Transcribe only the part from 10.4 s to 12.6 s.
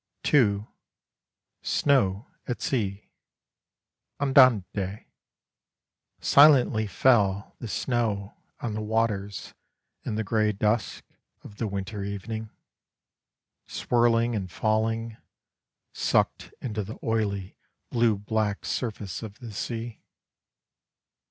dusk Of the winter evening: